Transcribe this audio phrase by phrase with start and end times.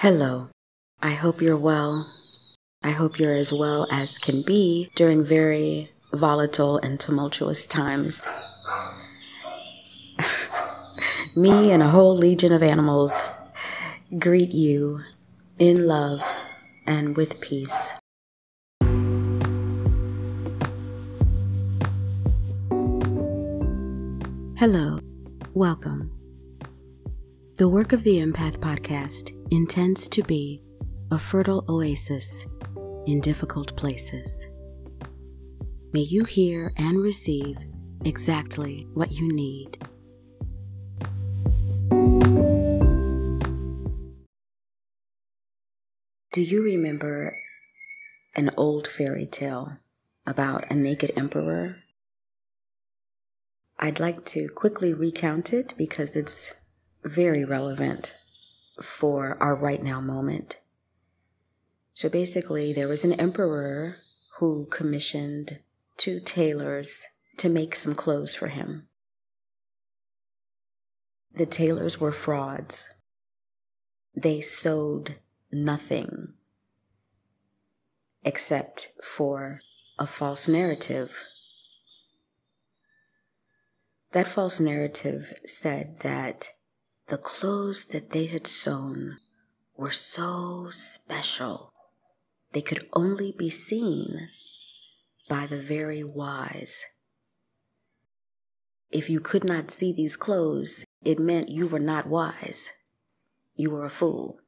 [0.00, 0.48] Hello.
[1.02, 2.10] I hope you're well.
[2.82, 8.26] I hope you're as well as can be during very volatile and tumultuous times.
[11.36, 13.12] Me and a whole legion of animals
[14.18, 15.02] greet you
[15.58, 16.22] in love
[16.86, 17.98] and with peace.
[24.56, 24.98] Hello.
[25.52, 26.19] Welcome.
[27.60, 30.62] The work of the Empath Podcast intends to be
[31.10, 32.46] a fertile oasis
[33.06, 34.48] in difficult places.
[35.92, 37.58] May you hear and receive
[38.02, 39.76] exactly what you need.
[46.32, 47.36] Do you remember
[48.36, 49.76] an old fairy tale
[50.26, 51.76] about a naked emperor?
[53.78, 56.54] I'd like to quickly recount it because it's
[57.04, 58.16] very relevant
[58.80, 60.58] for our right now moment.
[61.94, 63.98] So basically, there was an emperor
[64.38, 65.60] who commissioned
[65.96, 68.86] two tailors to make some clothes for him.
[71.32, 72.94] The tailors were frauds.
[74.14, 75.16] They sewed
[75.52, 76.34] nothing
[78.24, 79.60] except for
[79.98, 81.24] a false narrative.
[84.12, 86.50] That false narrative said that
[87.10, 89.16] the clothes that they had sewn
[89.76, 91.72] were so special,
[92.52, 94.28] they could only be seen
[95.28, 96.84] by the very wise.
[98.92, 102.70] If you could not see these clothes, it meant you were not wise.
[103.56, 104.38] You were a fool.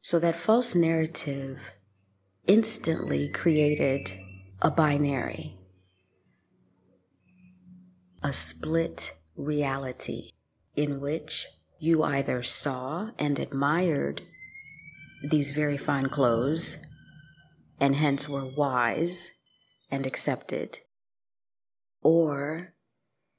[0.00, 1.72] So that false narrative
[2.46, 4.12] instantly created
[4.62, 5.56] a binary,
[8.22, 10.30] a split reality
[10.76, 11.46] in which
[11.78, 14.22] you either saw and admired
[15.30, 16.76] these very fine clothes
[17.80, 19.32] and hence were wise
[19.90, 20.78] and accepted,
[22.02, 22.74] or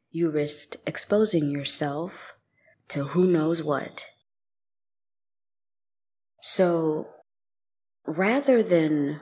[0.09, 2.33] you risked exposing yourself
[2.89, 4.09] to who knows what.
[6.41, 7.09] So
[8.05, 9.21] rather than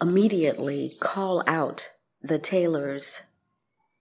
[0.00, 1.88] immediately call out
[2.22, 3.22] the tailors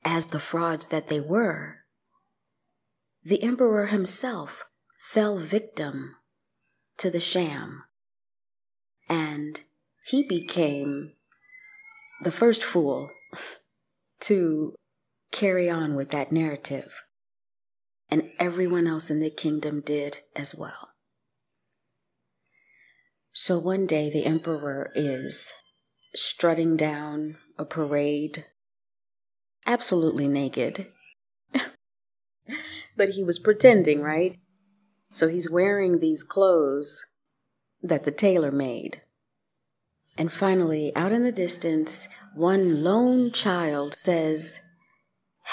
[0.05, 1.80] as the frauds that they were,
[3.23, 4.65] the emperor himself
[4.99, 6.15] fell victim
[6.97, 7.83] to the sham,
[9.09, 9.61] and
[10.05, 11.13] he became
[12.23, 13.09] the first fool
[14.21, 14.75] to
[15.31, 17.03] carry on with that narrative.
[18.09, 20.89] And everyone else in the kingdom did as well.
[23.31, 25.53] So one day the emperor is
[26.13, 28.45] strutting down a parade,
[29.65, 30.87] absolutely naked,
[32.97, 34.38] but he was pretending, right?
[35.12, 37.06] So he's wearing these clothes
[37.81, 39.02] that the tailor made.
[40.18, 44.62] And finally, out in the distance, one lone child says,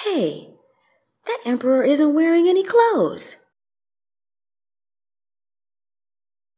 [0.04, 0.50] Hey,
[1.26, 3.36] that emperor isn't wearing any clothes.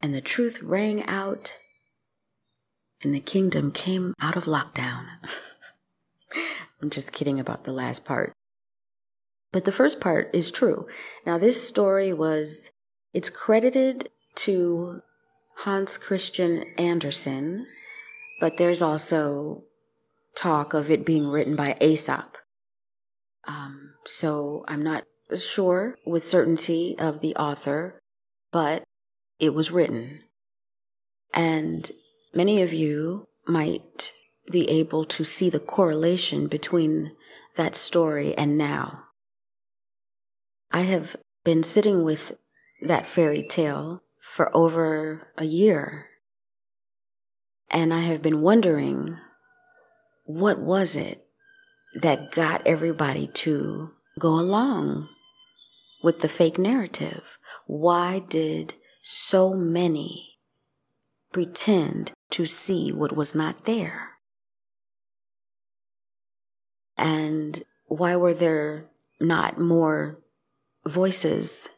[0.01, 1.59] And the truth rang out,
[3.03, 5.05] and the kingdom came out of lockdown.
[6.81, 8.33] I'm just kidding about the last part.
[9.51, 10.87] But the first part is true.
[11.25, 12.71] Now, this story was,
[13.13, 15.01] it's credited to
[15.57, 17.65] Hans Christian Andersen,
[18.39, 19.63] but there's also
[20.35, 22.37] talk of it being written by Aesop.
[23.47, 25.03] Um, so I'm not
[25.35, 27.99] sure with certainty of the author,
[28.51, 28.83] but
[29.39, 30.21] it was written.
[31.33, 31.91] And
[32.33, 34.13] many of you might
[34.49, 37.11] be able to see the correlation between
[37.55, 39.05] that story and now.
[40.73, 42.37] I have been sitting with
[42.81, 46.07] that fairy tale for over a year.
[47.69, 49.17] And I have been wondering
[50.23, 51.25] what was it
[52.01, 55.09] that got everybody to go along
[56.03, 57.37] with the fake narrative?
[57.65, 60.37] Why did so many
[61.33, 64.11] pretend to see what was not there?
[66.97, 68.89] And why were there
[69.19, 70.21] not more
[70.85, 71.69] voices.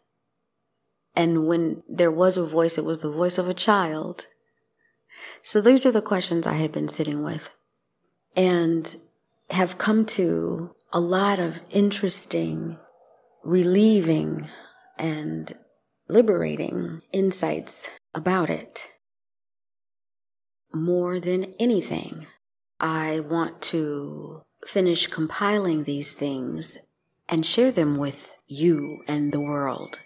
[1.16, 4.26] And when there was a voice, it was the voice of a child.
[5.42, 7.52] So these are the questions I had been sitting with
[8.36, 8.96] and
[9.50, 12.78] have come to a lot of interesting,
[13.44, 14.48] relieving,
[14.98, 15.54] and
[16.08, 18.90] liberating insights about it.
[20.74, 22.28] More than anything,
[22.80, 26.78] I want to finish compiling these things
[27.30, 30.00] and share them with you and the world.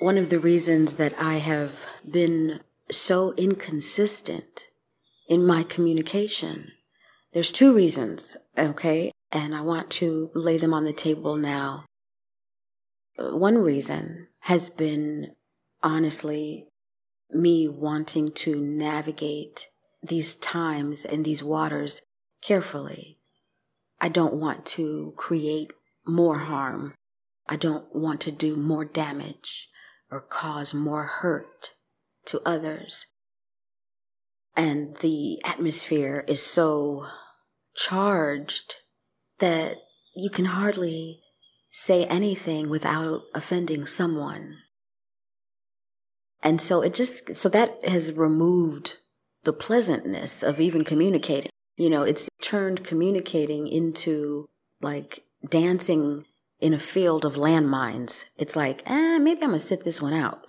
[0.00, 2.60] one of the reasons that I have been
[2.90, 4.68] so inconsistent
[5.28, 6.72] in my communication.
[7.32, 9.12] There's two reasons, okay?
[9.32, 11.84] And I want to lay them on the table now.
[13.16, 15.34] One reason has been
[15.82, 16.66] honestly
[17.30, 19.68] me wanting to navigate
[20.02, 22.02] these times and these waters
[22.42, 23.18] carefully.
[24.00, 25.70] I don't want to create
[26.06, 26.94] more harm.
[27.48, 29.68] I don't want to do more damage
[30.10, 31.74] or cause more hurt
[32.26, 33.06] to others.
[34.56, 37.04] And the atmosphere is so
[37.74, 38.76] charged
[39.40, 39.78] that
[40.14, 41.20] you can hardly
[41.70, 44.58] say anything without offending someone.
[46.42, 48.98] And so it just, so that has removed
[49.42, 51.50] the pleasantness of even communicating.
[51.76, 54.46] You know, it's turned communicating into
[54.80, 56.24] like dancing
[56.60, 58.30] in a field of landmines.
[58.38, 60.44] It's like, eh, maybe I'm gonna sit this one out.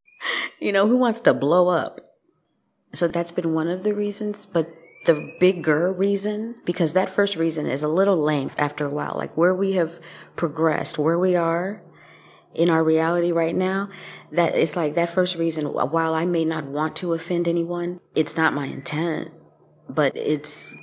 [0.60, 2.00] you know, who wants to blow up?
[2.92, 4.46] So that's been one of the reasons.
[4.46, 4.68] But
[5.06, 9.36] the bigger reason, because that first reason is a little lame after a while, like
[9.36, 10.00] where we have
[10.36, 11.82] progressed, where we are
[12.54, 13.88] in our reality right now,
[14.32, 18.36] that it's like that first reason, while I may not want to offend anyone, it's
[18.36, 19.30] not my intent,
[19.88, 20.74] but it's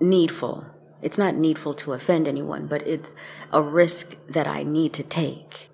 [0.00, 0.73] needful.
[1.04, 3.14] It's not needful to offend anyone, but it's
[3.52, 5.68] a risk that I need to take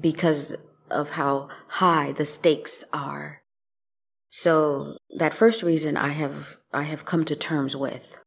[0.00, 0.56] because
[0.90, 3.42] of how high the stakes are.
[4.30, 8.18] So that first reason I have I have come to terms with.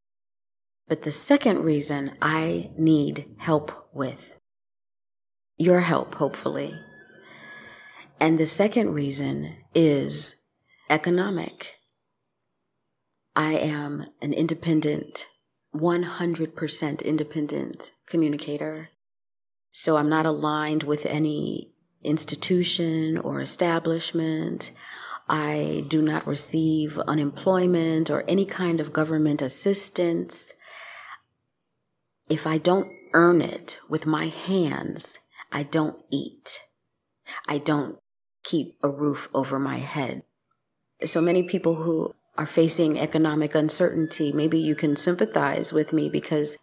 [0.87, 4.39] But the second reason I need help with
[5.57, 6.75] your help, hopefully.
[8.19, 10.43] And the second reason is
[10.91, 11.73] economic.
[13.35, 15.25] I am an independent,
[15.75, 18.89] 100% independent communicator.
[19.71, 21.73] So I'm not aligned with any
[22.03, 24.71] institution or establishment.
[25.27, 30.53] I do not receive unemployment or any kind of government assistance.
[32.29, 35.19] If I don't earn it with my hands,
[35.51, 36.61] I don't eat.
[37.47, 37.99] I don't
[38.43, 40.23] keep a roof over my head.
[41.05, 46.57] So many people who are facing economic uncertainty, maybe you can sympathize with me because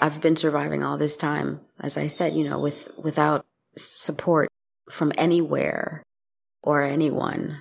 [0.00, 3.44] I've been surviving all this time, as I said, you know, with without
[3.76, 4.48] support
[4.88, 6.02] from anywhere
[6.62, 7.58] or anyone.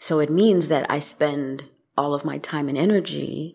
[0.00, 1.66] So it means that I spend
[1.96, 3.54] all of my time and energy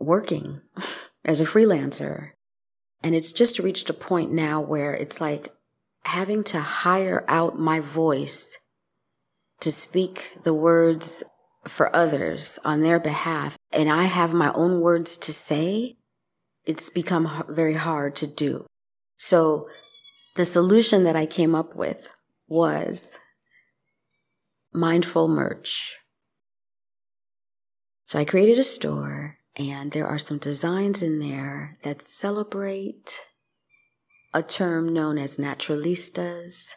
[0.00, 0.60] working
[1.24, 2.30] as a freelancer.
[3.04, 5.54] And it's just reached a point now where it's like
[6.04, 8.58] having to hire out my voice
[9.62, 11.24] to speak the words
[11.66, 13.56] for others on their behalf.
[13.72, 15.96] And I have my own words to say.
[16.64, 18.66] It's become very hard to do.
[19.16, 19.68] So
[20.36, 22.08] the solution that I came up with
[22.48, 23.18] was
[24.72, 25.96] mindful merch.
[28.06, 33.24] So I created a store and there are some designs in there that celebrate
[34.34, 36.74] a term known as naturalistas.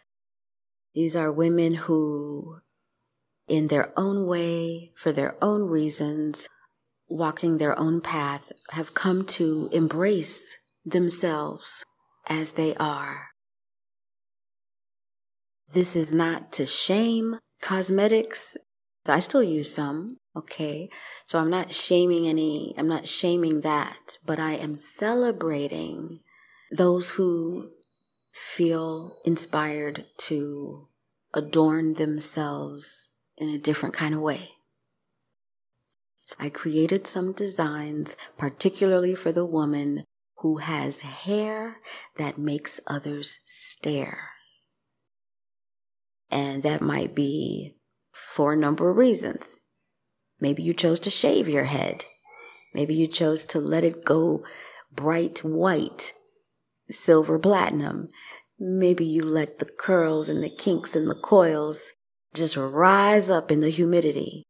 [0.94, 2.60] These are women who,
[3.48, 6.50] in their own way, for their own reasons,
[7.08, 11.86] walking their own path, have come to embrace themselves
[12.28, 13.28] as they are.
[15.74, 18.58] This is not to shame cosmetics.
[19.08, 20.90] I still use some, okay?
[21.28, 26.22] So I'm not shaming any, I'm not shaming that, but I am celebrating
[26.72, 27.70] those who
[28.34, 30.88] feel inspired to
[31.34, 34.52] adorn themselves in a different kind of way.
[36.26, 40.04] So I created some designs, particularly for the woman
[40.40, 41.78] who has hair
[42.18, 44.30] that makes others stare.
[46.32, 47.76] And that might be
[48.12, 49.60] for a number of reasons.
[50.40, 52.06] Maybe you chose to shave your head.
[52.74, 54.44] Maybe you chose to let it go
[54.92, 56.14] bright white,
[56.90, 58.10] silver platinum.
[58.60, 61.94] Maybe you let the curls and the kinks and the coils
[62.36, 64.44] just rise up in the humidity.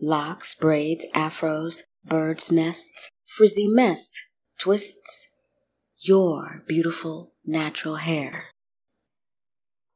[0.00, 4.14] Locks, braids, afros, birds' nests, frizzy mess,
[4.58, 5.36] twists,
[5.98, 8.50] your beautiful natural hair.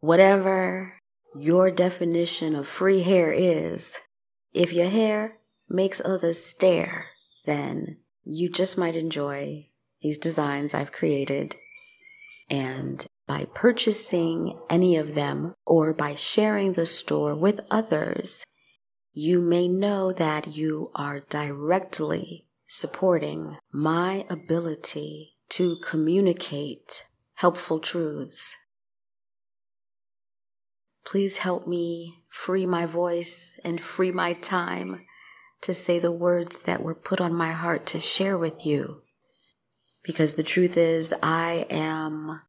[0.00, 0.94] Whatever
[1.34, 4.00] your definition of free hair is,
[4.54, 5.38] if your hair
[5.68, 7.08] makes others stare,
[7.44, 9.68] then you just might enjoy
[10.00, 11.56] these designs I've created.
[12.48, 18.44] And by purchasing any of them or by sharing the store with others,
[19.12, 27.04] you may know that you are directly supporting my ability to communicate
[27.34, 28.56] helpful truths.
[31.04, 35.04] Please help me free my voice and free my time
[35.60, 39.02] to say the words that were put on my heart to share with you.
[40.02, 42.40] Because the truth is, I am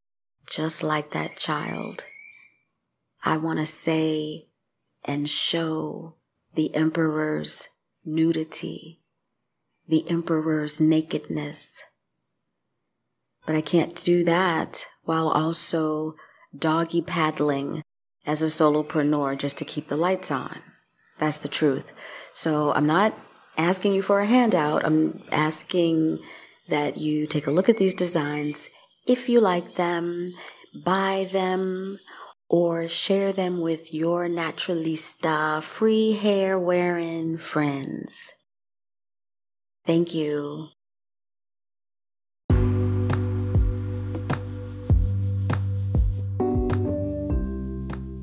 [0.50, 2.06] just like that child.
[3.24, 4.48] I want to say
[5.06, 6.15] and show
[6.56, 7.70] the emperor's
[8.06, 9.00] nudity,
[9.88, 11.84] the emperor's nakedness.
[13.46, 16.15] But I can't do that while also
[16.58, 17.84] doggy paddling
[18.25, 20.60] as a solopreneur just to keep the lights on.
[21.18, 21.94] That's the truth.
[22.34, 23.13] So I'm not
[23.58, 24.86] asking you for a handout.
[24.86, 26.20] I'm asking
[26.70, 28.70] that you take a look at these designs.
[29.10, 30.36] If you like them,
[30.86, 31.98] buy them
[32.48, 38.36] or share them with your naturalista free hair wearing friends.
[39.84, 40.68] Thank you.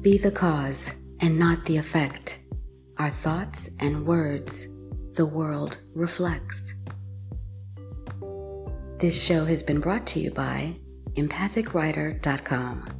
[0.03, 2.39] Be the cause and not the effect.
[2.99, 4.69] Our thoughts and words,
[5.15, 6.75] the world reflects.
[8.99, 10.75] This show has been brought to you by
[11.17, 12.96] empathicwriter.com.